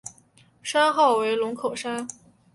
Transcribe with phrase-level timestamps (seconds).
[0.63, 2.07] 山号为龙口山。